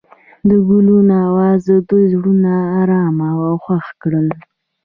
[0.49, 4.27] د ګلونه اواز د دوی زړونه ارامه او خوښ کړل.